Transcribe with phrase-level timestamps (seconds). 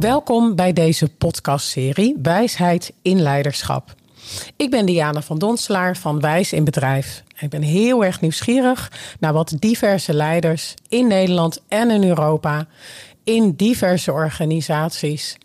[0.00, 3.94] Welkom bij deze podcastserie Wijsheid in Leiderschap.
[4.56, 7.22] Ik ben Diana van Donslaar van Wijs in Bedrijf.
[7.38, 12.66] Ik ben heel erg nieuwsgierig naar wat diverse leiders in Nederland en in Europa
[13.24, 15.36] in diverse organisaties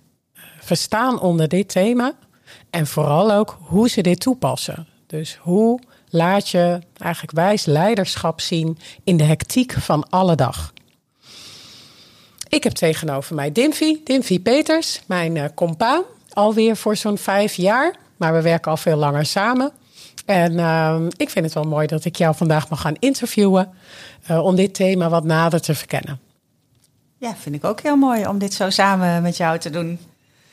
[0.59, 2.13] verstaan onder dit thema
[2.69, 4.87] en vooral ook hoe ze dit toepassen.
[5.07, 5.79] Dus hoe
[6.09, 10.72] laat je eigenlijk wijs leiderschap zien in de hectiek van alle dag.
[12.53, 16.03] Ik heb tegenover mij Dimfy, Dimfy Peters, mijn uh, compaan,
[16.33, 17.95] alweer voor zo'n vijf jaar.
[18.17, 19.71] Maar we werken al veel langer samen.
[20.25, 23.73] En uh, ik vind het wel mooi dat ik jou vandaag mag gaan interviewen
[24.31, 26.19] uh, om dit thema wat nader te verkennen.
[27.17, 29.99] Ja, vind ik ook heel mooi om dit zo samen met jou te doen.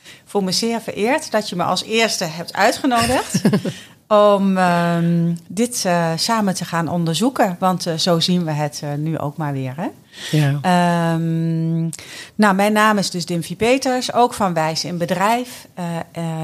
[0.03, 3.41] Ik voel me zeer vereerd dat je me als eerste hebt uitgenodigd.
[4.07, 7.55] om um, dit uh, samen te gaan onderzoeken.
[7.59, 9.73] Want zo zien we het nu ook maar weer.
[9.75, 9.87] Hè?
[10.31, 11.13] Ja.
[11.13, 11.89] Um,
[12.35, 15.67] nou, mijn naam is dus Dimfy Peters, ook van Wijs in Bedrijf.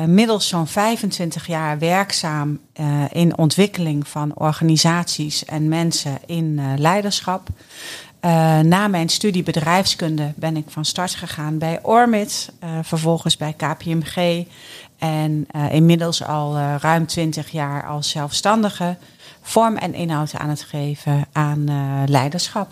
[0.06, 2.60] middels zo'n 25 jaar werkzaam
[3.12, 7.48] in ontwikkeling van organisaties en mensen in leiderschap.
[8.62, 14.46] na mijn studie bedrijfskunde ben ik van start gegaan bij Ormit, vervolgens bij KPMG
[14.98, 18.98] en uh, inmiddels al uh, ruim twintig jaar als zelfstandige
[19.42, 22.72] vorm en inhoud aan het geven aan uh, leiderschap.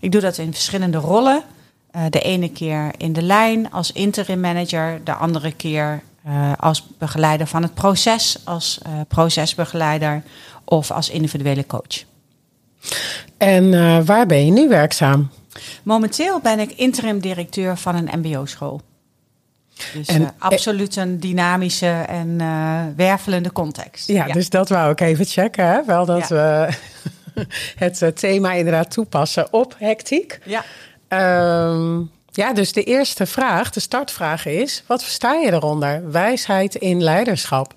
[0.00, 1.42] Ik doe dat in verschillende rollen.
[2.10, 6.02] de ene keer in de lijn als interim manager, de andere keer
[6.56, 10.22] als begeleider van het proces, als procesbegeleider
[10.64, 12.04] of als individuele coach.
[13.36, 13.70] En
[14.04, 15.30] waar ben je nu werkzaam?
[15.82, 18.80] Momenteel ben ik interim directeur van een MBO-school.
[19.94, 24.08] Dus en, uh, absoluut een dynamische en uh, wervelende context.
[24.08, 25.66] Ja, ja, dus dat wou ik even checken.
[25.66, 25.84] Hè?
[25.84, 26.34] Wel dat ja.
[26.34, 26.74] we
[27.76, 30.38] het uh, thema inderdaad toepassen op hectiek.
[30.44, 30.64] Ja.
[31.68, 36.10] Um, ja, dus de eerste vraag, de startvraag is: wat versta je eronder?
[36.10, 37.74] Wijsheid in leiderschap.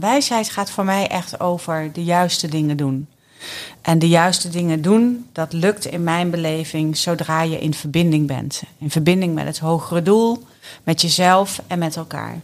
[0.00, 3.08] Wijsheid gaat voor mij echt over de juiste dingen doen.
[3.82, 8.62] En de juiste dingen doen, dat lukt in mijn beleving zodra je in verbinding bent.
[8.78, 10.46] In verbinding met het hogere doel,
[10.84, 12.40] met jezelf en met elkaar.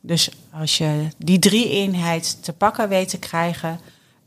[0.00, 0.30] Dus
[0.60, 3.80] als je die drie eenheid te pakken weet te krijgen,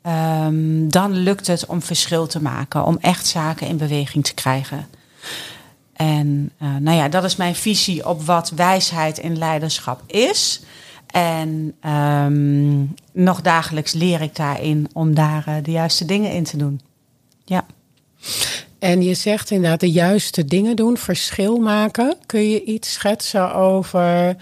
[0.04, 4.88] um, dan lukt het om verschil te maken, om echt zaken in beweging te krijgen.
[5.94, 10.62] En uh, nou ja, dat is mijn visie op wat wijsheid in leiderschap is.
[11.08, 11.76] En
[12.26, 16.82] um, nog dagelijks leer ik daarin om daar uh, de juiste dingen in te doen.
[17.46, 17.66] Ja.
[18.80, 22.16] En je zegt inderdaad de juiste dingen doen, verschil maken.
[22.26, 24.36] Kun je iets schetsen over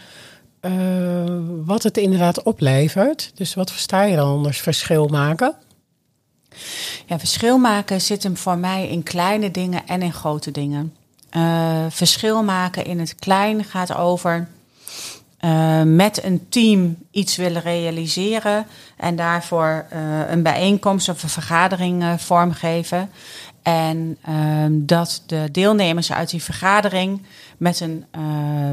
[0.62, 1.37] uh,
[1.68, 3.32] wat het inderdaad oplevert?
[3.36, 5.56] Dus wat versta je dan onder verschil maken?
[7.06, 10.96] Ja, verschil maken zit hem voor mij in kleine dingen en in grote dingen.
[11.32, 14.48] Uh, verschil maken in het klein gaat over
[15.42, 18.66] uh, met een team iets willen realiseren
[18.98, 23.10] en daarvoor uh, een bijeenkomst of een vergadering vormgeven.
[23.68, 27.22] En ehm, dat de deelnemers uit die vergadering
[27.58, 28.06] met een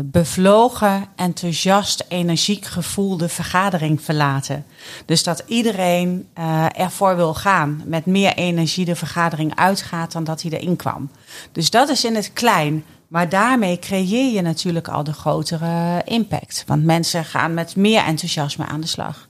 [0.05, 4.65] bevlogen, enthousiast, energiek gevoel de vergadering verlaten.
[5.07, 6.29] Dus dat iedereen
[6.77, 11.11] ervoor wil gaan, met meer energie de vergadering uitgaat dan dat hij erin kwam.
[11.53, 12.85] Dus dat is in het klein.
[13.09, 16.65] Maar daarmee creëer je natuurlijk al de grotere impact.
[16.67, 19.29] Want mensen gaan met meer enthousiasme aan de slag.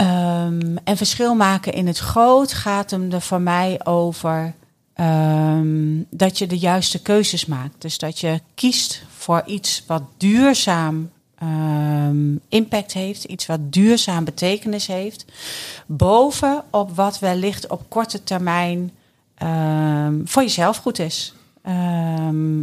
[0.00, 4.54] Um, en verschil maken in het groot gaat hem er voor mij over
[4.94, 7.74] um, dat je de juiste keuzes maakt.
[7.78, 11.10] Dus dat je kiest voor iets wat duurzaam
[11.42, 15.24] um, impact heeft, iets wat duurzaam betekenis heeft,
[15.86, 18.92] boven op wat wellicht op korte termijn
[20.24, 21.34] voor jezelf goed is.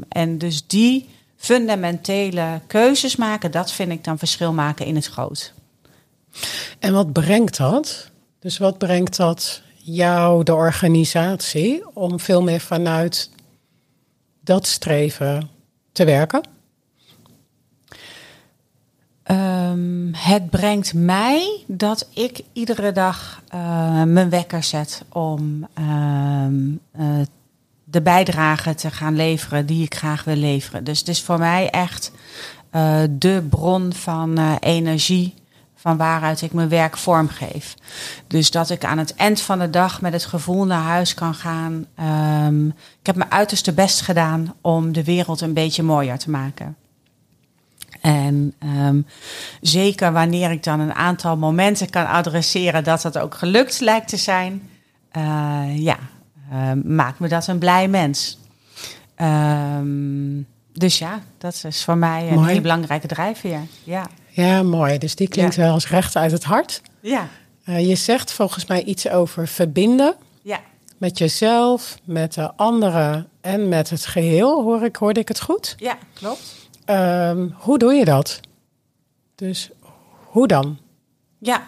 [0.10, 5.54] En dus die fundamentele keuzes maken, dat vind ik dan verschil maken in het groot.
[6.80, 8.12] En wat brengt dat?
[8.40, 13.30] Dus wat brengt dat jou, de organisatie, om veel meer vanuit
[14.42, 15.50] dat streven
[15.92, 16.42] te werken?
[19.32, 27.20] Um, het brengt mij dat ik iedere dag uh, mijn wekker zet om um, uh,
[27.84, 30.84] de bijdrage te gaan leveren die ik graag wil leveren.
[30.84, 32.12] Dus het is voor mij echt
[32.72, 35.34] uh, de bron van energie
[35.86, 37.76] van waaruit ik mijn werk vormgeef.
[38.28, 41.34] Dus dat ik aan het eind van de dag met het gevoel naar huis kan
[41.34, 41.86] gaan.
[42.48, 42.68] Um,
[43.00, 46.76] ik heb mijn uiterste best gedaan om de wereld een beetje mooier te maken.
[48.02, 49.06] En um,
[49.62, 54.18] zeker wanneer ik dan een aantal momenten kan adresseren dat dat ook gelukt lijkt te
[54.18, 54.70] zijn.
[55.18, 55.98] Uh, ja,
[56.54, 58.40] uh, maakt me dat een blij mens.
[59.18, 62.48] Um, dus ja, dat is voor mij een Mooi.
[62.48, 63.62] hele belangrijke drijfveer.
[63.84, 64.08] Ja.
[64.36, 64.98] Ja, mooi.
[64.98, 65.62] Dus die klinkt Ja.
[65.62, 66.82] wel als recht uit het hart.
[67.00, 67.28] Ja.
[67.64, 70.60] Eh, je zegt volgens mij iets over verbinden Ja.
[70.98, 74.64] met jezelf, met de anderen en met het geheel.
[74.64, 75.76] Hoor ik, hoorde ik het goed?
[75.78, 76.54] Ja, klopt.
[76.86, 78.40] Ehm, hoe doe je dat?
[79.36, 79.70] Dus
[80.26, 80.78] hoe dan?
[81.40, 81.64] Ja,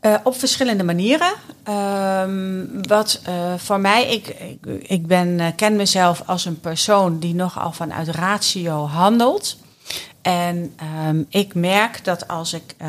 [0.00, 1.32] Eh, op verschillende manieren.
[1.62, 7.34] Ehm, wat eh, voor mij, ik, ik, ik ben, ken mezelf als een persoon die
[7.34, 9.56] nogal vanuit ratio handelt.
[10.22, 12.88] En ehm, ik merk dat als ik eh,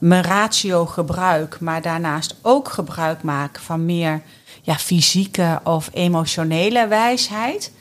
[0.00, 4.22] mijn ratio gebruik, maar daarnaast ook gebruik maak van meer
[4.62, 7.72] ja, fysieke of emotionele wijsheid,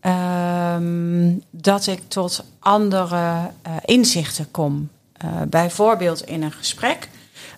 [0.00, 4.88] ehm, dat ik tot andere eh, inzichten kom.
[5.12, 7.08] Eh, bijvoorbeeld in een gesprek.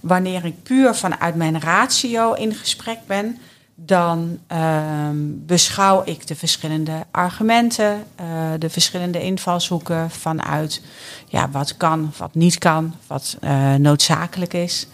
[0.00, 3.38] Wanneer ik puur vanuit mijn ratio in gesprek ben,
[3.80, 8.26] dan ehm, beschouw ik de verschillende argumenten, eh,
[8.58, 10.82] de verschillende invalshoeken vanuit
[11.26, 14.86] ja, wat kan, wat niet kan, wat eh, noodzakelijk is.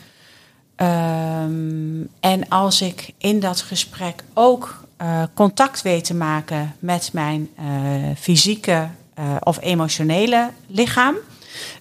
[0.76, 7.48] Ehm, en als ik in dat gesprek ook eh, contact weet te maken met mijn
[8.19, 8.88] fysieke
[9.40, 11.14] of emotionele lichaam,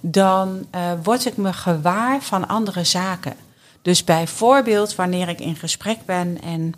[0.02, 0.68] dan
[1.04, 3.34] word ik me gewaar van andere zaken.
[3.82, 6.74] Dus bijvoorbeeld wanneer ik in gesprek ben en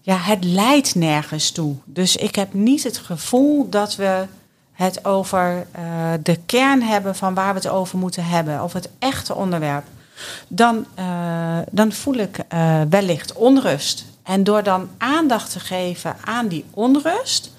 [0.00, 1.74] ja, het leidt nergens toe.
[1.84, 4.26] Dus ik heb niet het gevoel dat we
[4.72, 8.88] het over eh, de kern hebben van waar we het over moeten hebben, of het
[8.98, 9.84] echte onderwerp.
[10.48, 14.04] Dan, eh, dan voel ik eh, wellicht onrust.
[14.22, 17.50] En door dan aandacht te geven aan die onrust,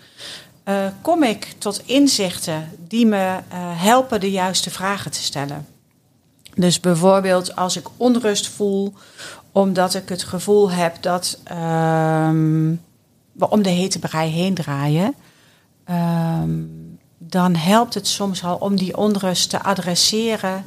[1.01, 3.39] kom ik tot inzichten die me
[3.75, 5.67] helpen de juiste vragen te stellen.
[6.55, 8.93] Dus bijvoorbeeld als ik onrust voel
[9.51, 12.75] omdat ik het gevoel heb dat ehm,
[13.31, 15.15] we om de hete brei heen draaien,
[15.83, 16.51] ehm,
[17.17, 20.65] dan helpt het soms al om die onrust te adresseren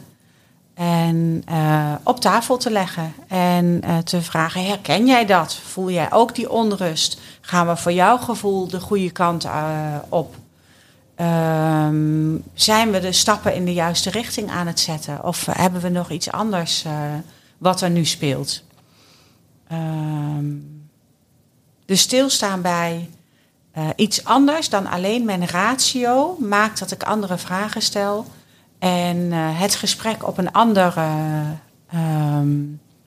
[0.74, 3.14] en eh, op tafel te leggen.
[3.28, 5.54] En eh, te vragen, herken jij dat?
[5.54, 7.20] Voel jij ook die onrust?
[7.40, 10.34] Gaan we voor jouw gevoel de goede kant eh, op?
[11.14, 15.24] Ehm, zijn we de stappen in de juiste richting aan het zetten?
[15.24, 16.92] Of hebben we nog iets anders eh,
[17.58, 18.62] wat er nu speelt?
[19.68, 20.44] Ehm,
[21.84, 23.10] dus stilstaan bij
[23.72, 28.26] eh, iets anders dan alleen mijn ratio maakt dat ik andere vragen stel
[28.78, 31.06] en eh, het gesprek op een andere,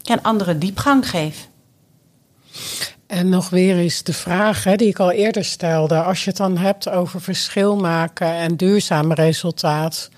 [0.01, 1.49] ja, een andere diepgang geef.
[3.07, 6.01] En nog weer eens de vraag hè, die ik al eerder stelde.
[6.01, 10.09] Als je het dan hebt over verschil maken en duurzaam resultaat.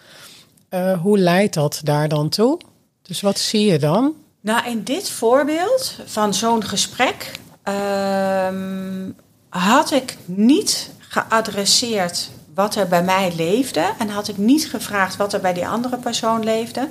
[0.70, 2.60] eh, hoe leidt dat daar dan toe?
[3.02, 4.14] Dus wat zie je dan?
[4.42, 7.32] Nou, in dit voorbeeld van zo'n gesprek
[7.64, 9.10] ehm,
[9.50, 15.34] had ik niet geadresseerd wat er bij mij leefde en had ik niet gevraagd wat
[15.34, 16.90] er bij die andere persoon leefde,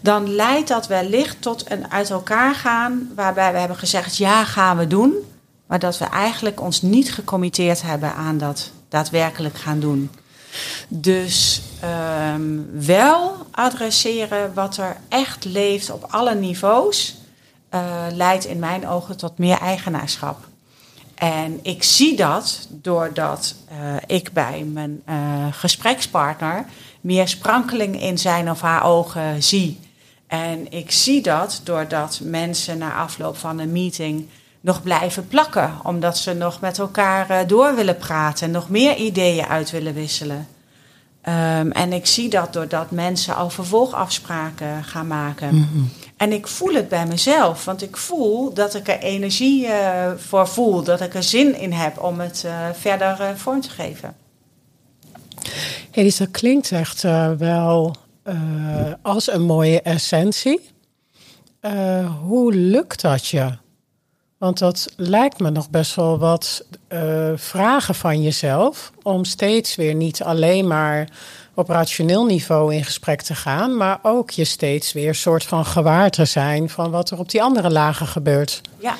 [0.00, 4.76] dan leidt dat wellicht tot een uit elkaar gaan waarbij we hebben gezegd ja gaan
[4.76, 5.14] we doen,
[5.66, 10.10] maar dat we eigenlijk ons niet gecommitteerd hebben aan dat daadwerkelijk gaan doen.
[10.88, 17.16] Dus ehm, wel adresseren wat er echt leeft op alle niveaus,
[17.68, 20.38] eh, leidt in mijn ogen tot meer eigenaarschap.
[21.14, 23.76] En ik zie dat doordat eh,
[24.06, 26.64] ik bij mijn eh, gesprekspartner
[27.00, 29.80] meer sprankeling in zijn of haar ogen zie.
[30.26, 34.28] En ik zie dat doordat mensen na afloop van een meeting
[34.66, 39.46] nog blijven plakken, omdat ze nog met elkaar eh, door willen praten, nog meer ideeën
[39.46, 40.46] uit willen wisselen.
[41.22, 45.68] Ehm, en ik zie dat doordat mensen al vervolgafspraken gaan maken.
[46.16, 50.48] En ik voel het bij mezelf, want ik voel dat ik er energie eh, voor
[50.48, 54.16] voel, dat ik er zin in heb om het eh, verder vorm te geven.
[55.90, 57.02] Hey, dus dat klinkt echt
[57.38, 57.96] wel
[59.02, 60.60] als een mooie essentie.
[62.22, 63.64] Hoe lukt dat je?
[64.38, 68.92] Want dat lijkt me nog best wel wat eh, vragen van jezelf.
[69.02, 71.08] Om steeds weer niet alleen maar
[71.54, 73.76] op rationeel niveau in gesprek te gaan.
[73.76, 77.42] Maar ook je steeds weer soort van gewaar te zijn van wat er op die
[77.42, 78.60] andere lagen gebeurt.
[78.78, 78.94] Ja.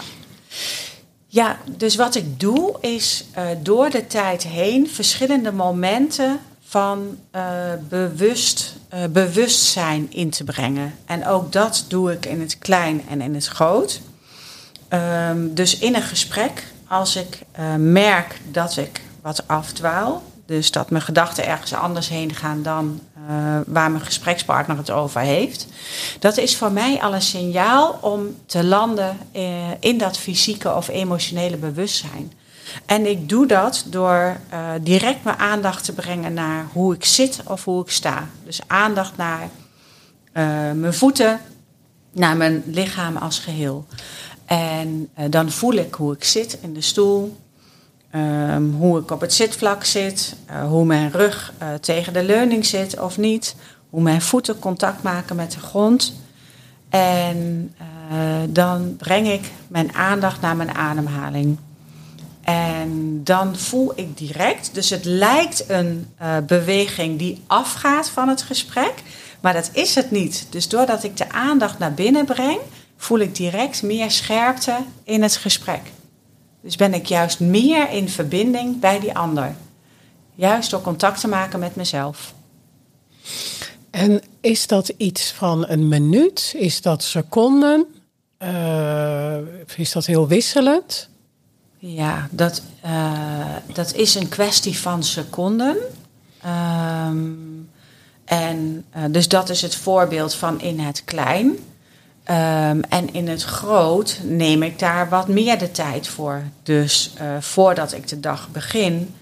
[1.26, 7.42] Ja, dus wat ik doe is eh, door de tijd heen verschillende momenten van eh,
[7.88, 8.76] bewust,
[9.10, 10.94] bewustzijn in te brengen.
[11.04, 14.00] En ook dat doe ik in het klein en in het groot.
[14.88, 20.90] Ehm, dus in een gesprek, als ik eh, merk dat ik wat afdwaal, dus dat
[20.90, 23.34] mijn gedachten ergens anders heen gaan dan eh,
[23.66, 25.66] waar mijn gesprekspartner het over heeft.
[26.18, 29.18] Dat is voor mij al een signaal om te landen
[29.80, 32.32] in dat fysieke of emotionele bewustzijn.
[32.86, 34.36] En ik doe dat door
[34.82, 38.28] direct mijn aandacht te brengen naar hoe ik zit of hoe ik sta.
[38.44, 39.48] Dus aandacht naar
[40.74, 41.40] mijn voeten,
[42.12, 43.86] naar mijn lichaam als geheel.
[44.46, 47.36] En dan voel ik hoe ik zit in de stoel,
[48.16, 52.66] Ehm, hoe ik op het zitvlak zit, uh, hoe mijn rug uh, tegen de leuning
[52.66, 53.56] zit of niet,
[53.90, 56.14] hoe mijn voeten contact maken met de grond.
[56.88, 57.74] En
[58.48, 61.58] dan breng ik mijn aandacht naar mijn ademhaling.
[62.42, 66.08] En dan voel ik direct, dus het lijkt een
[66.46, 68.94] beweging die afgaat van het gesprek,
[69.40, 70.46] maar dat is het niet.
[70.50, 72.58] Dus doordat ik de aandacht naar binnen breng,
[72.96, 75.80] voel ik direct meer scherpte in het gesprek.
[76.60, 79.54] Dus ben ik juist meer in verbinding bij die ander.
[80.34, 82.34] Juist door contact te maken met mezelf.
[83.90, 86.54] En is dat iets van een minuut?
[86.56, 87.86] Is dat seconden?
[88.38, 89.36] Uh,
[89.76, 91.08] is dat heel wisselend?
[91.78, 95.76] Ja, dat, uh, dat is een kwestie van seconden.
[96.46, 97.70] Um,
[98.24, 101.58] en uh, dus dat is het voorbeeld van in het klein.
[102.30, 106.42] Um, en in het groot neem ik daar wat meer de tijd voor.
[106.62, 109.14] Dus uh, voordat ik de dag begin,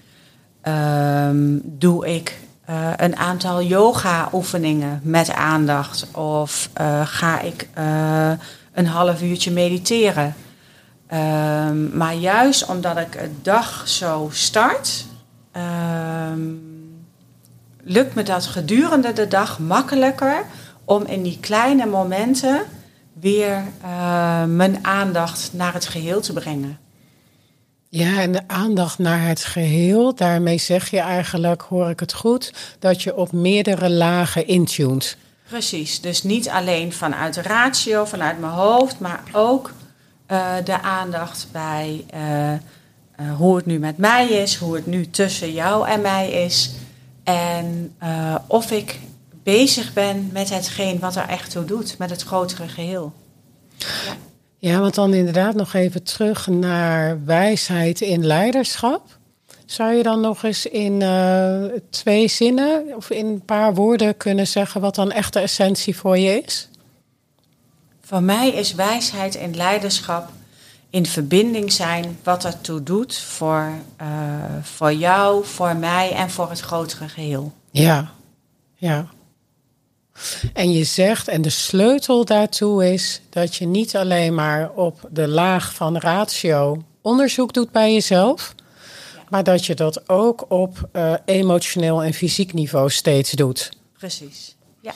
[0.63, 2.37] um, doe ik
[2.69, 6.11] uh, een aantal yoga-oefeningen met aandacht.
[6.11, 7.67] Of uh, ga ik
[8.73, 10.35] een half uurtje mediteren.
[11.13, 15.05] Um, maar juist omdat ik de dag zo start,
[17.83, 20.43] lukt me dat gedurende de dag makkelijker
[20.85, 22.61] om in die kleine momenten
[23.19, 26.79] weer uh, mijn aandacht naar het geheel te brengen.
[27.89, 32.53] Ja, en de aandacht naar het geheel, daarmee zeg je eigenlijk, hoor ik het goed,
[32.79, 35.17] dat je op meerdere lagen intunt.
[35.47, 39.73] Precies, dus niet alleen vanuit de ratio, vanuit mijn hoofd, maar ook
[40.31, 45.53] uh, de aandacht bij uh, hoe het nu met mij is, hoe het nu tussen
[45.53, 46.71] jou en mij is.
[47.23, 47.95] En
[48.47, 48.99] of ik
[49.45, 53.13] bezig ben met hetgeen wat er echt toe doet, met het grotere geheel.
[53.77, 53.87] Ja.
[54.57, 59.17] ja, want dan inderdaad nog even terug naar wijsheid in leiderschap.
[59.65, 64.47] Zou je dan nog eens in uh, twee zinnen of in een paar woorden kunnen
[64.47, 66.69] zeggen wat dan echt de essentie voor je is?
[68.01, 70.29] Voor mij is wijsheid in leiderschap
[70.89, 73.71] in verbinding zijn wat ertoe doet voor,
[74.01, 74.07] uh,
[74.61, 77.53] voor jou, voor mij en voor het grotere geheel.
[77.71, 78.11] Ja,
[78.75, 79.07] ja.
[80.53, 85.27] En je zegt, en de sleutel daartoe is dat je niet alleen maar op de
[85.27, 88.55] laag van ratio onderzoek doet bij jezelf,
[89.29, 93.69] maar dat je dat ook op uh, emotioneel en fysiek niveau steeds doet.
[93.97, 94.93] Precies, ja.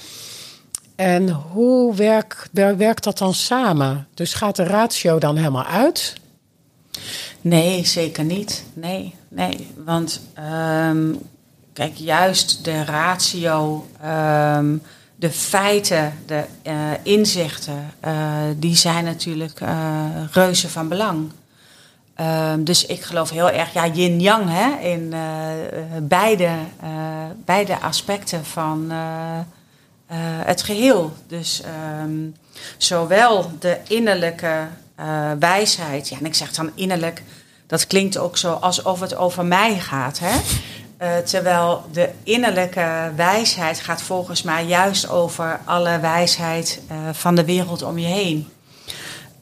[0.96, 4.08] En hoe werkt, werkt dat dan samen?
[4.14, 6.14] Dus gaat de ratio dan helemaal uit?
[7.42, 8.64] Nee, zeker niet.
[8.74, 9.68] Nee, nee.
[9.86, 10.22] Want
[10.90, 11.20] um,
[11.74, 13.88] kijk, juist de ratio.
[14.06, 14.82] Um,
[15.20, 16.74] de feiten, de uh,
[17.04, 18.14] inzichten, uh,
[18.56, 21.32] die zijn natuurlijk uh, reuze van belang.
[22.16, 25.14] Ehm, dus ik geloof heel erg, ja, yin-yang, hè, in
[26.08, 26.50] beide,
[27.46, 28.92] beide aspecten van
[30.46, 31.14] het geheel.
[31.28, 31.62] Dus
[32.04, 32.36] um,
[32.78, 34.68] zowel de innerlijke
[35.40, 37.24] wijsheid, ja, en ik zeg dan innerlijk,
[37.68, 40.40] dat klinkt ook zo alsof het over mij gaat, hè.
[41.02, 47.46] Uh, terwijl de innerlijke wijsheid gaat volgens mij juist over alle wijsheid uh, van de
[47.46, 48.48] wereld om je heen.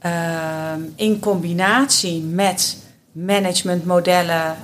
[0.06, 2.78] Uh, in combinatie met
[3.12, 4.56] managementmodellen,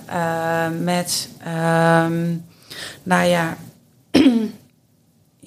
[0.84, 2.46] met, um,
[3.04, 3.58] nou ja,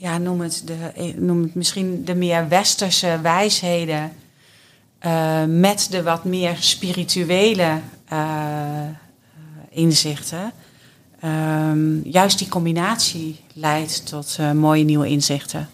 [0.06, 4.12] ja noem, het de, noem het misschien de meer westerse wijsheden,
[5.46, 7.80] met de wat meer spirituele
[9.70, 10.52] inzichten.
[11.24, 15.68] Um, juist die combinatie leidt tot uh, mooie nieuwe inzichten.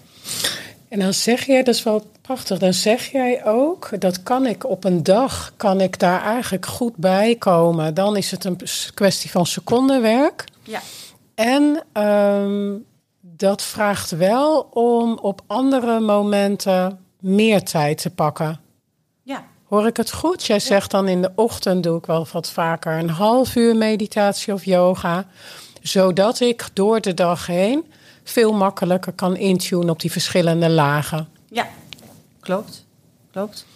[0.89, 4.69] En dan zeg jij, dat is wel prachtig, dan zeg jij ook, dat kan ik
[4.69, 7.95] op een dag, kan ik daar eigenlijk goed bij komen.
[7.95, 8.61] Dan is het een
[8.95, 10.45] kwestie van secondenwerk.
[10.63, 10.81] Ja.
[11.35, 12.85] En um,
[13.21, 18.61] dat vraagt wel om op andere momenten meer tijd te pakken.
[19.73, 20.47] Hoor ik het goed?
[20.47, 24.53] Jij zegt dan in de ochtend doe ik wel wat vaker een half uur meditatie
[24.53, 25.25] of yoga.
[25.83, 27.85] Zodat ik door de dag heen
[28.25, 31.29] veel makkelijker kan intunen op die verschillende lagen.
[31.51, 31.67] Ja,
[32.41, 32.85] klopt.
[33.31, 33.67] Klopt.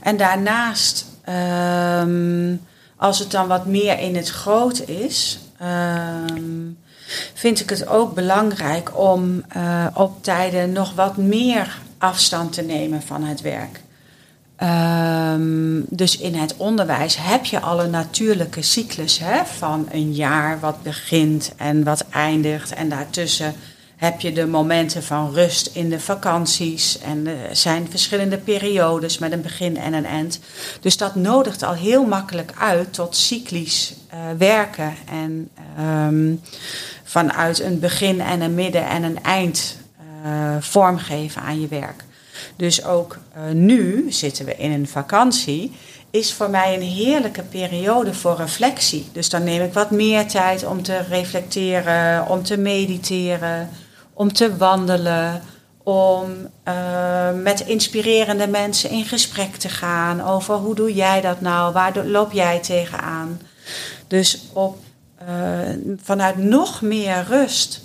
[0.00, 1.06] En daarnaast,
[2.00, 2.60] um,
[2.96, 6.78] als het dan wat meer in het groot is, um,
[7.34, 13.02] vind ik het ook belangrijk om uh, op tijden nog wat meer afstand te nemen
[13.02, 13.84] van het werk.
[14.62, 20.60] Um, dus in het onderwijs heb je al een natuurlijke cyclus hè, van een jaar
[20.60, 22.74] wat begint en wat eindigt.
[22.74, 23.54] En daartussen
[23.96, 26.98] heb je de momenten van rust in de vakanties.
[26.98, 30.40] En er zijn verschillende periodes met een begin en een eind.
[30.80, 34.94] Dus dat nodigt al heel makkelijk uit tot cyclisch uh, werken.
[35.10, 36.40] En um,
[37.04, 39.76] vanuit een begin en een midden en een eind
[40.24, 42.04] uh, vormgeven aan je werk.
[42.56, 45.72] Dus ook uh, nu zitten we in een vakantie.
[46.10, 49.06] Is voor mij een heerlijke periode voor reflectie.
[49.12, 53.68] Dus dan neem ik wat meer tijd om te reflecteren, om te mediteren,
[54.12, 55.42] om te wandelen,
[55.82, 56.30] om
[56.68, 62.06] uh, met inspirerende mensen in gesprek te gaan over hoe doe jij dat nou, waar
[62.06, 63.40] loop jij tegenaan.
[64.06, 64.78] Dus op,
[65.28, 67.80] uh, vanuit nog meer rust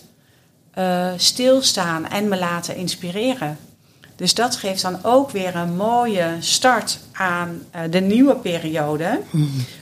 [1.18, 3.58] stilstaan en me laten inspireren.
[4.22, 9.22] Dus dat geeft dan ook weer een mooie start aan uh, de nieuwe periode.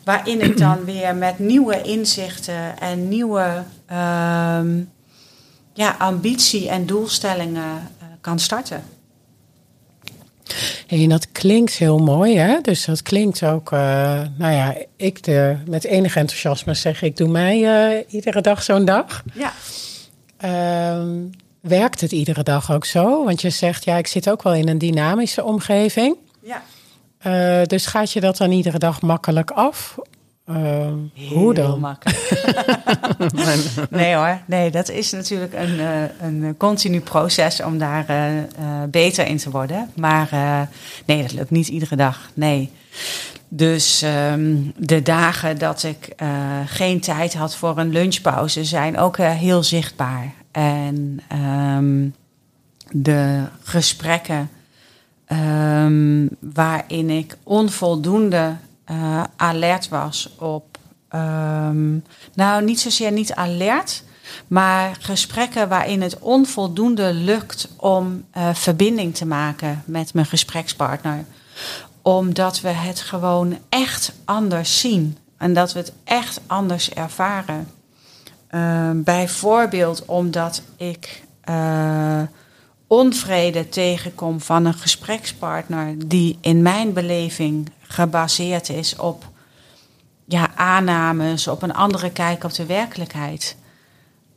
[0.04, 4.62] Waarin ik dan weer met nieuwe inzichten en nieuwe uh,
[5.74, 8.84] ja, ambitie en doelstellingen uh, kan starten.
[10.88, 12.62] Hey, en dat klinkt heel mooi, hè?
[12.62, 13.80] Dus dat klinkt ook, uh,
[14.38, 18.86] nou ja, ik de, met enig enthousiasme zeg ik, doe mij uh, iedere dag zo'n
[18.86, 19.24] dag.
[19.34, 19.54] Ja.
[20.46, 21.24] Uh,
[21.62, 23.26] werkt het iedere dag ook zo?
[23.26, 26.16] Want je zegt, ja, ik zit ook wel in een dynamische omgeving.
[26.42, 26.62] Ja.
[27.28, 29.98] Uh, dus gaat je dat dan iedere dag makkelijk af?
[30.50, 30.88] Uh,
[31.30, 31.80] hoe dan?
[31.80, 32.66] makkelijk.
[33.90, 39.28] nee hoor, nee, dat is natuurlijk een, uh, een continu proces om daar uh, beter
[39.28, 39.92] in te worden.
[39.96, 40.30] Maar
[41.06, 42.30] nee, dat lukt niet iedere dag.
[42.34, 42.72] Nee.
[43.48, 46.16] Dus um, de dagen dat ik
[46.66, 50.34] geen tijd had voor een lunchpauze zijn ook heel zichtbaar.
[50.52, 51.20] En
[51.78, 52.16] um,
[52.92, 54.50] de gesprekken
[55.28, 58.56] um, waarin ik onvoldoende
[58.92, 60.78] uh, alert was op.
[61.16, 62.04] Um,
[62.34, 64.04] nou, niet zozeer niet alert,
[64.48, 71.26] maar gesprekken waarin het onvoldoende lukt om uh, verbinding te maken met mijn gesprekspartner.
[72.02, 77.68] Omdat we het gewoon echt anders zien en dat we het echt anders ervaren.
[78.52, 82.22] Uh, bijvoorbeeld omdat ik uh,
[82.88, 89.30] onvrede tegenkom van een gesprekspartner die in mijn beleving gebaseerd is op
[90.26, 93.58] ja, aannames, op een andere kijk op de werkelijkheid.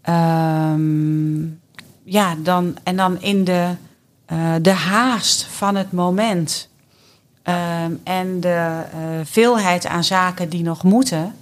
[0.09, 1.61] Um,
[2.05, 3.75] ja, dan, en dan in de,
[4.33, 6.69] uh, de haast van het moment
[7.45, 11.35] um, en de uh, veelheid aan zaken die nog moeten.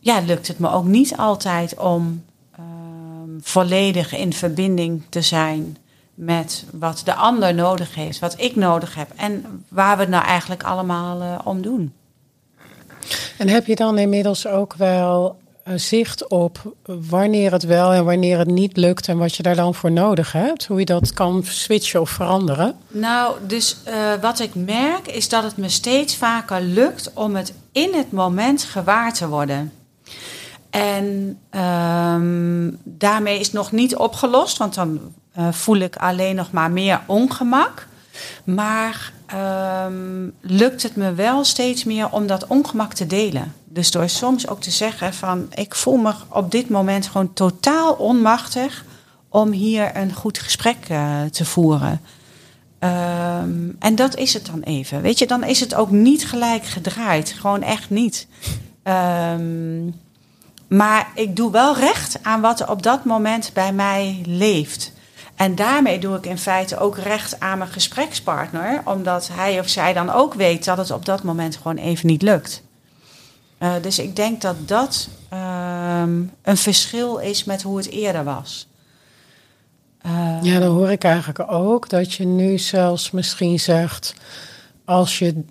[0.00, 2.24] Ja, lukt het me ook niet altijd om
[2.58, 5.76] um, volledig in verbinding te zijn
[6.14, 10.24] met wat de ander nodig heeft, wat ik nodig heb en waar we het nou
[10.24, 11.92] eigenlijk allemaal uh, om doen.
[13.38, 15.36] En heb je dan inmiddels ook wel
[15.76, 19.74] zicht op wanneer het wel en wanneer het niet lukt en wat je daar dan
[19.74, 20.66] voor nodig hebt?
[20.66, 22.76] Hoe je dat kan switchen of veranderen?
[22.88, 27.52] Nou, dus uh, wat ik merk is dat het me steeds vaker lukt om het
[27.72, 29.72] in het moment gewaar te worden.
[30.70, 35.00] En um, daarmee is nog niet opgelost, want dan
[35.38, 37.86] uh, voel ik alleen nog maar meer ongemak.
[38.44, 39.12] Maar
[39.86, 43.54] um, lukt het me wel steeds meer om dat ongemak te delen.
[43.64, 47.92] Dus door soms ook te zeggen van ik voel me op dit moment gewoon totaal
[47.92, 48.84] onmachtig
[49.28, 52.00] om hier een goed gesprek uh, te voeren.
[52.80, 55.02] Um, en dat is het dan even.
[55.02, 57.30] Weet je, dan is het ook niet gelijk gedraaid.
[57.30, 58.26] Gewoon echt niet.
[58.82, 59.94] Um,
[60.68, 64.92] maar ik doe wel recht aan wat er op dat moment bij mij leeft.
[65.36, 69.92] En daarmee doe ik in feite ook recht aan mijn gesprekspartner, omdat hij of zij
[69.92, 72.62] dan ook weet dat het op dat moment gewoon even niet lukt.
[73.58, 78.68] Uh, dus ik denk dat dat um, een verschil is met hoe het eerder was.
[80.06, 84.14] Uh, ja, dan hoor ik eigenlijk ook dat je nu zelfs misschien zegt,
[84.84, 85.44] als je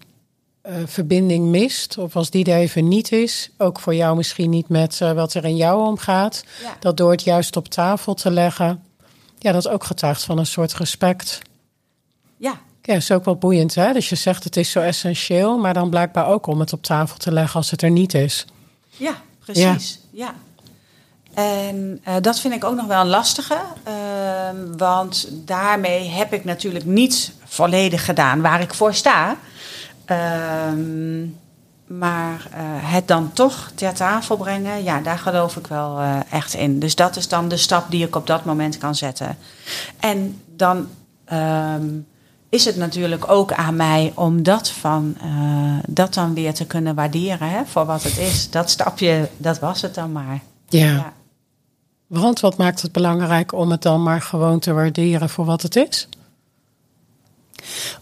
[0.68, 4.70] uh, verbinding mist, of als die er even niet is, ook voor jou misschien niet
[4.70, 6.76] met uh, wat er in jou omgaat, ja.
[6.80, 8.84] dat door het juist op tafel te leggen,
[9.40, 11.40] ja, dat ook getuigt van een soort respect.
[12.38, 12.60] Ja.
[12.82, 13.94] Ja, is ook wel boeiend, hè?
[13.94, 17.18] Dus je zegt het is zo essentieel, maar dan blijkbaar ook om het op tafel
[17.18, 18.46] te leggen als het er niet is.
[18.90, 20.00] Ja, precies.
[20.12, 20.26] Ja.
[20.26, 20.34] ja.
[21.44, 23.94] En uh, dat vind ik ook nog wel een lastige, uh,
[24.78, 29.38] want daarmee heb ik natuurlijk niet volledig gedaan waar ik voor sta.
[30.10, 31.38] Um,
[31.88, 36.54] maar eh, het dan toch ter tafel brengen, ja, daar geloof ik wel eh, echt
[36.54, 36.80] in.
[36.80, 39.38] Dus dat is dan de stap die ik op dat moment kan zetten.
[40.00, 40.88] En dan
[41.26, 41.86] ehm,
[42.50, 46.96] is het natuurlijk ook aan mij om dat, van, eh, dat dan weer te kunnen
[46.96, 48.50] waarderen hè, voor wat het is.
[48.50, 50.42] Dat stapje, dat was het dan maar.
[50.70, 50.86] Ja.
[50.86, 51.14] ja.
[52.08, 55.76] Want wat maakt het belangrijk om het dan maar gewoon te waarderen voor wat het
[55.76, 56.10] is?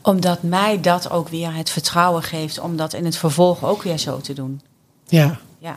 [0.01, 3.97] Omdat mij dat ook weer het vertrouwen geeft om dat in het vervolg ook weer
[3.97, 4.61] zo te doen.
[5.07, 5.39] Ja.
[5.57, 5.75] Ja.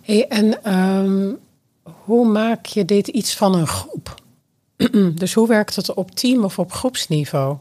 [0.00, 1.32] Hey, en ehm,
[2.04, 4.14] hoe maak je dit iets van een groep?
[5.14, 7.56] dus hoe werkt het op team- of op groepsniveau?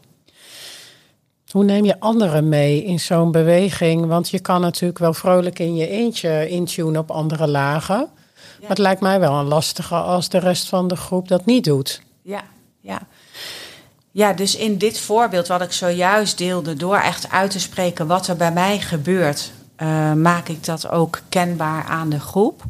[1.51, 4.05] Hoe neem je anderen mee in zo'n beweging?
[4.05, 8.09] Want je kan natuurlijk wel vrolijk in je eentje intunen op andere lagen.
[8.59, 11.63] Maar het lijkt mij wel een lastige als de rest van de groep dat niet
[11.63, 12.01] doet.
[12.21, 12.43] Ja,
[12.79, 13.07] ja.
[14.15, 18.27] Ja, dus in dit voorbeeld wat ik zojuist deelde, door echt uit te spreken wat
[18.27, 22.63] er bij mij gebeurt, uh, maak ik dat ook kenbaar aan de groep.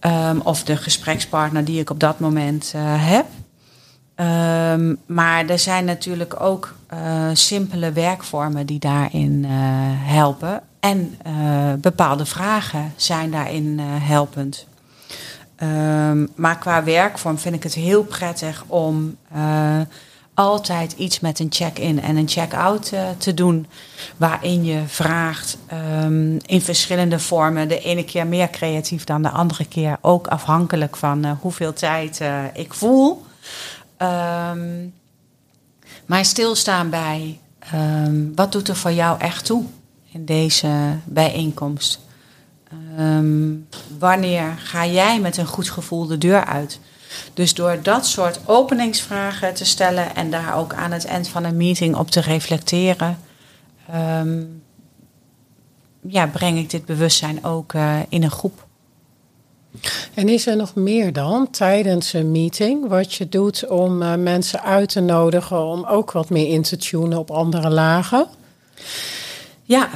[0.00, 3.26] Um, of de gesprekspartner die ik op dat moment uh, heb.
[4.76, 9.44] Um, maar er zijn natuurlijk ook uh, simpele werkvormen die daarin
[9.98, 10.62] helpen.
[10.80, 11.18] En
[11.80, 14.66] bepaalde vragen zijn daarin helpend.
[15.62, 19.16] Um, maar qua werkvorm vind ik het heel prettig om
[20.40, 23.66] altijd iets met een check-in en een check-out uh, te doen.
[24.16, 25.58] Waarin je vraagt
[26.04, 27.68] um, in verschillende vormen.
[27.68, 29.98] De ene keer meer creatief dan de andere keer.
[30.00, 33.24] Ook afhankelijk van uh, hoeveel tijd uh, ik voel.
[33.98, 34.94] Um,
[36.06, 37.38] maar stilstaan bij
[37.74, 39.64] um, wat doet er voor jou echt toe
[40.12, 40.68] in deze
[41.04, 42.00] bijeenkomst?
[43.98, 46.80] wanneer ga jij met een goed gevoel de deur uit?
[47.34, 51.56] Dus door dat soort openingsvragen te stellen en daar ook aan het eind van een
[51.56, 53.18] meeting op te reflecteren,
[53.94, 54.62] um,
[56.00, 58.68] ja, breng ik dit bewustzijn ook uh, in een groep.
[60.14, 64.62] En is er nog meer dan tijdens een meeting wat je doet om uh, mensen
[64.62, 68.26] uit te nodigen om ook wat meer in te tunen op andere lagen?
[69.62, 69.88] Ja,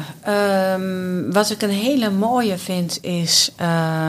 [0.74, 3.52] um, wat ik een hele mooie vind is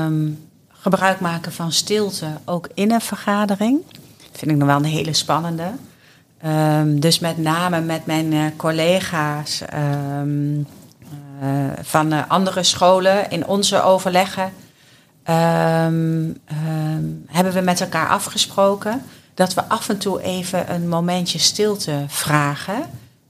[0.05, 0.49] um,
[0.91, 3.81] gebruik maken van stilte ook in een vergadering.
[4.17, 5.71] Dat vind ik nog wel een hele spannende.
[6.45, 9.61] Um, dus met name met mijn uh, collega's
[10.21, 10.67] um,
[11.43, 11.47] uh,
[11.81, 14.53] van uh, andere scholen in onze overleggen
[15.29, 16.41] um,
[17.27, 19.01] hebben we met elkaar afgesproken
[19.33, 22.81] dat we af en toe even een momentje stilte vragen.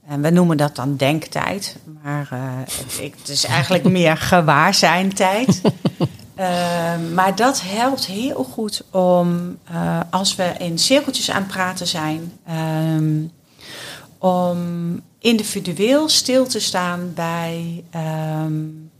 [0.08, 2.28] En we noemen dat dan denktijd, maar
[2.96, 5.60] het, is eigenlijk meer gewaarzijntijd.
[6.38, 6.44] Uh,
[7.14, 12.32] maar dat helpt heel goed om, uh, als we in cirkeltjes aan het praten zijn,
[12.50, 13.30] um,
[14.18, 14.58] om
[15.18, 17.84] individueel stil te staan bij
[18.44, 18.90] um,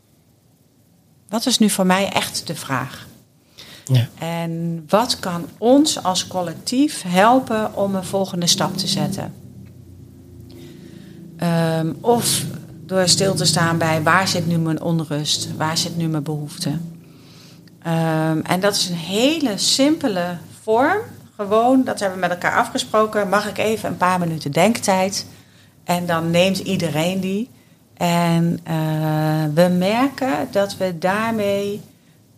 [1.28, 3.06] wat is nu voor mij echt de vraag?
[3.84, 4.08] Ja.
[4.18, 9.34] En wat kan ons als collectief helpen om een volgende stap te zetten?
[11.78, 12.44] Um, of
[12.86, 16.78] door stil te staan bij waar zit nu mijn onrust, waar zit nu mijn behoefte?
[17.86, 20.98] Um, en dat is een hele simpele vorm.
[21.36, 23.28] Gewoon, dat hebben we met elkaar afgesproken.
[23.28, 25.26] Mag ik even een paar minuten denktijd?
[25.84, 27.50] En dan neemt iedereen die.
[27.96, 28.74] En uh,
[29.54, 31.80] we merken dat we daarmee,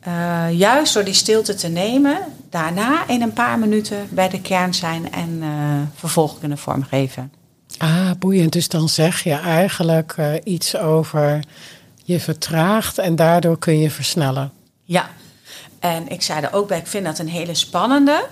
[0.08, 2.18] uh, juist door die stilte te nemen,
[2.50, 5.48] daarna in een paar minuten bij de kern zijn en uh,
[5.94, 7.32] vervolg kunnen vormgeven.
[7.78, 8.52] Ah, boeiend.
[8.52, 11.44] Dus dan zeg je eigenlijk iets over
[12.04, 14.52] je vertraagt en daardoor kun je versnellen.
[14.82, 15.08] Ja,
[15.78, 18.26] en ik zei er ook bij, ik vind dat een hele spannende.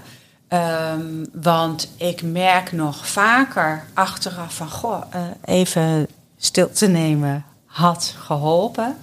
[0.48, 6.06] Um, want ik merk nog vaker achteraf van, goh, uh, even
[6.36, 8.96] stil te nemen had geholpen.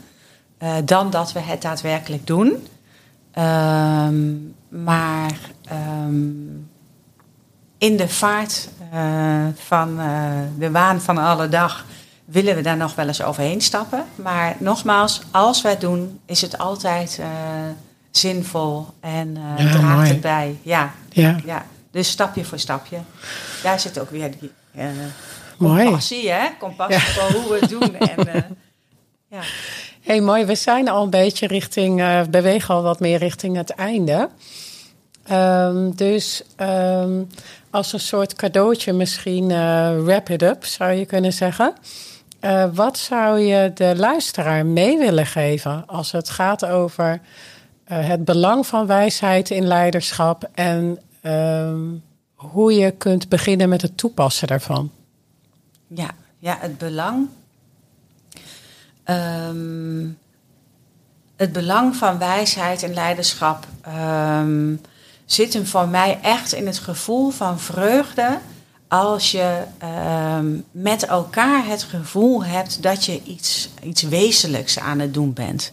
[0.59, 2.67] Uh, dan dat we het daadwerkelijk doen.
[3.39, 5.39] Um, maar
[5.71, 6.69] um,
[7.77, 9.95] in de vaart uh, van
[10.57, 11.85] de waan van alle dag
[12.25, 14.05] willen we daar nog wel eens overheen stappen.
[14.15, 17.21] Maar nogmaals, als wij het doen, is het altijd
[18.17, 20.07] zinvol en uh, ja, draagt mooi.
[20.07, 20.57] het bij.
[20.61, 21.37] Ja, ja.
[21.45, 21.65] ja.
[21.91, 22.97] Dus stapje voor stapje.
[23.63, 24.85] Daar zit ook weer die uh,
[25.57, 26.47] compassie, hè?
[26.59, 27.21] Compassie ja.
[27.21, 27.95] voor hoe we het doen.
[27.95, 28.41] En, uh,
[29.27, 29.41] ja.
[30.01, 30.45] Hey, mooi.
[30.45, 34.29] We zijn al een beetje richting, bewegen al wat meer richting het einde.
[35.31, 37.29] Um, dus um,
[37.69, 39.47] als een soort cadeautje misschien
[40.05, 41.73] wrap it up, zou je kunnen zeggen.
[42.73, 47.19] Wat zou je de luisteraar mee willen geven als het gaat over
[47.85, 51.73] het belang van wijsheid in leiderschap en uh,
[52.33, 54.91] hoe je kunt beginnen met het toepassen daarvan.
[55.87, 57.27] Ja, ja het belang.
[59.03, 60.07] ehm,
[61.35, 64.81] het belang van wijsheid en leiderschap um,
[65.25, 68.39] zit hem voor mij echt in het gevoel van vreugde.
[68.87, 75.13] Als je ehm, met elkaar het gevoel hebt dat je iets, iets wezenlijks aan het
[75.13, 75.71] doen bent.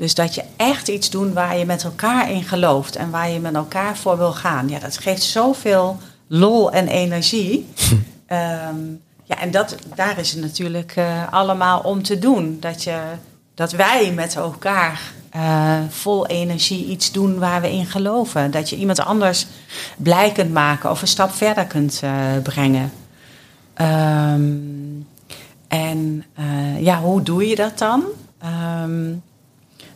[0.00, 3.40] Dus dat je echt iets doet waar je met elkaar in gelooft en waar je
[3.40, 4.68] met elkaar voor wil gaan.
[4.68, 7.68] Ja, dat geeft zoveel lol en energie.
[8.28, 12.56] um, ja, en dat, daar is het natuurlijk uh, allemaal om te doen.
[12.60, 13.00] Dat, je,
[13.54, 15.00] dat wij met elkaar
[15.36, 18.50] uh, vol energie iets doen waar we in geloven.
[18.50, 19.46] Dat je iemand anders
[19.96, 22.92] blij kunt maken of een stap verder kunt uh, brengen.
[23.80, 25.06] Um,
[25.68, 26.24] en
[26.78, 28.04] ja, hoe doe je dat dan?
[28.82, 29.22] Um,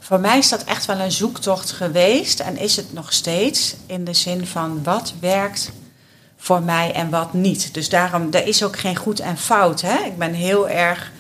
[0.05, 4.05] voor mij is dat echt wel een zoektocht geweest en is het nog steeds in
[4.05, 5.73] de zin van wat werkt
[6.37, 7.75] voor mij en wat niet.
[7.75, 9.81] Dus daarom, er is ook geen goed en fout.
[9.81, 10.05] Hè?
[10.05, 11.13] Ik ben heel erg,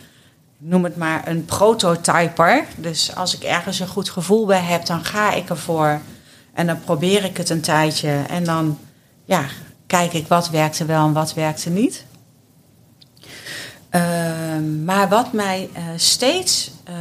[0.59, 2.65] noem het maar, een prototyper.
[2.77, 6.01] Dus als ik ergens een goed gevoel bij heb, dan ga ik ervoor.
[6.55, 8.25] En dan probeer ik het een tijdje.
[8.29, 8.79] En dan
[9.25, 9.45] ja,
[9.87, 12.05] kijk ik wat werkte wel en wat werkte niet.
[13.91, 16.95] Uh, maar wat mij uh, steeds, uh,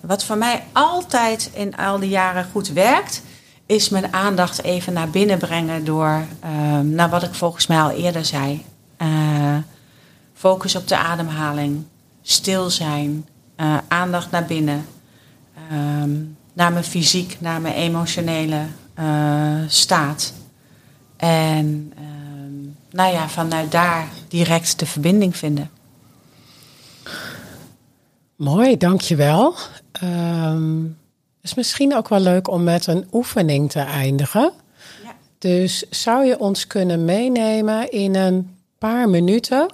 [0.00, 3.22] wat voor mij altijd in al die jaren goed werkt,
[3.66, 7.90] is mijn aandacht even naar binnen brengen door, ehm, naar wat ik volgens mij al
[7.90, 8.64] eerder zei.
[9.02, 9.56] Uh,
[10.34, 11.84] focus op de ademhaling,
[12.22, 13.26] stil zijn,
[13.88, 14.86] aandacht naar binnen,
[15.72, 18.60] um, naar mijn fysiek, naar mijn emotionele
[19.68, 20.32] staat.
[21.16, 21.92] En
[22.90, 25.70] nou ja, vanuit daar direct de verbinding vinden.
[28.36, 29.54] Mooi, dankjewel.
[30.02, 30.98] Um,
[31.42, 34.52] is misschien ook wel leuk om met een oefening te eindigen.
[35.04, 35.14] Ja.
[35.38, 39.72] Dus zou je ons kunnen meenemen in een paar minuten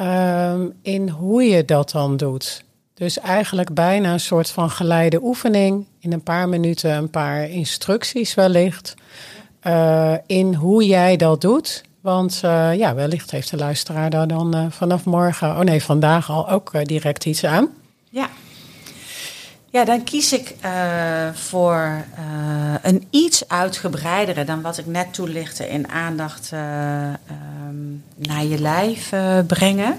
[0.00, 2.64] um, in hoe je dat dan doet?
[2.94, 5.86] Dus eigenlijk bijna een soort van geleide oefening.
[5.98, 8.94] In een paar minuten een paar instructies wellicht.
[9.62, 11.84] Uh, in hoe jij dat doet.
[12.04, 16.30] Want uh, ja, wellicht heeft de luisteraar daar dan uh, vanaf morgen, oh nee, vandaag
[16.30, 17.68] al ook direct iets aan.
[18.10, 18.28] Ja.
[19.70, 20.54] Ja, dan kies ik
[21.32, 22.04] voor
[22.82, 29.12] een iets uitgebreidere dan wat ik net toelichtte in aandacht um, naar je lijf
[29.46, 29.98] brengen.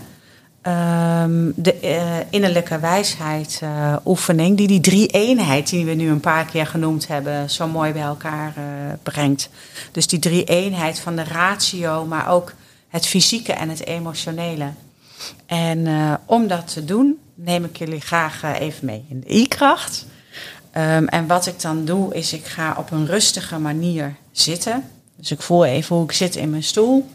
[0.68, 3.62] Um, de innerlijke wijsheid
[4.06, 7.94] oefening, die die drie eenheid die we nu een paar keer genoemd hebben, zo mooi
[7.94, 8.54] bij elkaar
[9.04, 9.50] brengt.
[9.92, 12.54] Dus die drie eenheid van de ratio, maar ook
[12.88, 14.70] het fysieke en het emotionele.
[15.46, 15.88] En
[16.26, 20.06] om dat te doen, neem ik jullie graag eh, even mee in de i-kracht.
[20.78, 24.90] Um, en wat ik dan doe, is ik ga op een rustige manier zitten.
[25.16, 27.10] Dus ik voel even hoe ik zit in mijn stoel.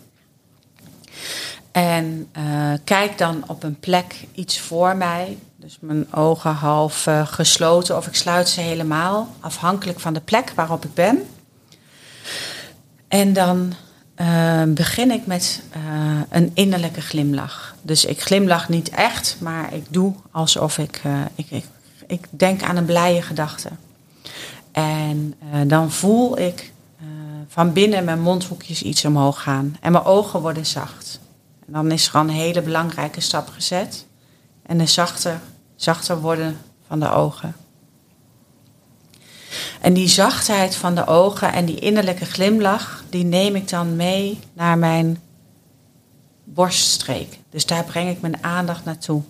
[1.73, 5.39] En uh, kijk dan op een plek iets voor mij.
[5.57, 10.53] Dus mijn ogen half uh, gesloten of ik sluit ze helemaal, afhankelijk van de plek
[10.55, 11.23] waarop ik ben.
[13.09, 13.73] En dan
[14.17, 15.63] uh, begin ik met
[16.29, 17.75] een innerlijke glimlach.
[17.83, 21.03] Dus ik glimlach niet echt, maar ik doe alsof ik,
[21.35, 21.65] ik, ik,
[22.07, 23.69] ik, denk aan een blije gedachte.
[24.73, 25.35] En
[25.67, 26.73] dan voel ik
[27.49, 29.77] van binnen mijn mondhoekjes iets omhoog gaan.
[29.81, 31.21] En mijn ogen worden zacht.
[31.71, 34.07] En dan is er al een hele belangrijke stap gezet.
[34.63, 35.41] En een zachter,
[35.77, 37.55] zachter worden van de ogen.
[39.81, 44.39] En die zachtheid van de ogen en die innerlijke glimlach, die neem ik dan mee
[44.53, 45.23] naar mijn
[46.45, 47.39] borststreek.
[47.51, 49.23] Dus daar breng ik mijn aandacht naartoe.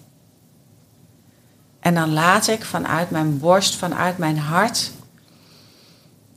[1.80, 4.90] En dan laat ik vanuit mijn borst, vanuit mijn hart,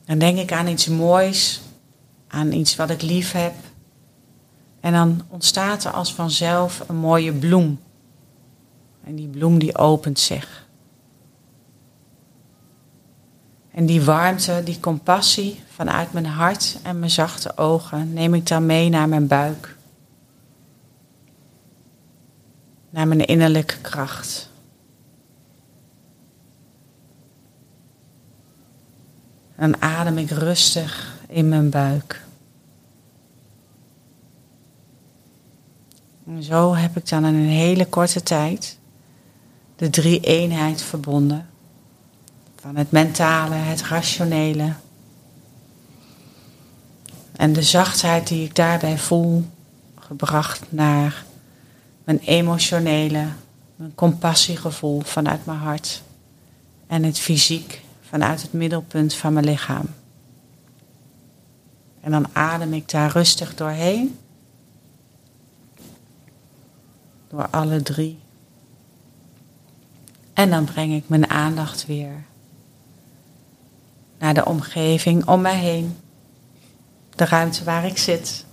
[0.05, 1.61] dan denk ik aan iets moois,
[2.27, 3.53] aan iets wat ik lief heb.
[4.83, 7.79] En dan ontstaat er als vanzelf een mooie bloem.
[9.03, 10.67] En die bloem die opent zich.
[13.71, 18.65] En die warmte, die compassie vanuit mijn hart en mijn zachte ogen neem ik dan
[18.65, 19.75] mee naar mijn buik.
[22.89, 24.49] Naar mijn innerlijke kracht.
[29.55, 32.21] Dan adem ik rustig in mijn buik.
[36.27, 38.77] En zo heb ik dan in een hele korte tijd
[39.75, 41.49] de drie eenheid verbonden
[42.55, 44.73] van het mentale, het rationele.
[47.31, 49.45] En de zachtheid die ik daarbij voel,
[49.99, 51.25] gebracht naar
[52.03, 53.27] mijn emotionele,
[53.75, 56.01] mijn compassiegevoel vanuit mijn hart.
[56.87, 59.85] En het fysiek vanuit het middelpunt van mijn lichaam.
[62.01, 64.17] En dan adem ik daar rustig doorheen.
[67.33, 68.19] Door alle drie.
[70.33, 72.25] En dan breng ik mijn aandacht weer
[74.17, 75.97] naar de omgeving om mij heen.
[77.15, 78.45] De ruimte waar ik zit.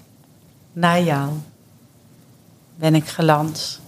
[0.73, 1.33] Naar jou.
[2.77, 3.81] Ben ik geland.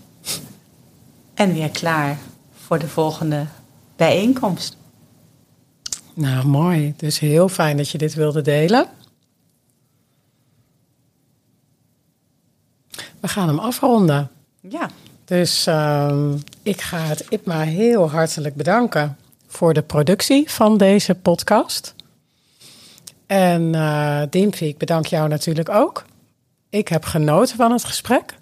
[1.35, 2.19] En weer klaar
[2.53, 3.47] voor de volgende
[3.97, 4.77] bijeenkomst.
[6.15, 6.95] Nou, mooi.
[6.97, 8.89] Dus heel fijn dat je dit wilde delen.
[13.21, 14.31] We gaan hem afronden.
[14.69, 14.91] Ja.
[15.25, 21.95] Dus uh, ik ga het IPMA heel hartelijk bedanken voor de productie van deze podcast.
[23.27, 24.23] En uh,
[24.61, 26.05] ik bedank jou natuurlijk ook.
[26.71, 28.35] Ik heb genoten van het gesprek.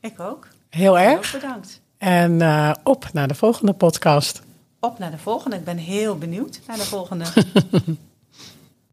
[0.00, 0.48] Ik ook.
[0.70, 1.32] Heel erg.
[1.32, 1.80] Heel bedankt.
[1.98, 4.42] En uh, op naar de volgende podcast.
[4.80, 5.56] Op naar de volgende.
[5.56, 7.24] Ik ben heel benieuwd naar de volgende.